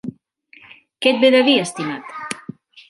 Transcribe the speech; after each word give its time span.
Què 1.03 1.13
et 1.13 1.21
ve 1.25 1.31
de 1.37 1.45
dir, 1.51 1.57
estimat? 1.69 2.21